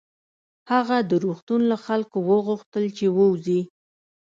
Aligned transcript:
هغه 0.71 0.97
د 1.09 1.11
روغتون 1.23 1.61
له 1.71 1.77
خلکو 1.85 2.17
وغوښتل 2.29 2.85
چې 2.97 3.05
ووځي 3.17 3.61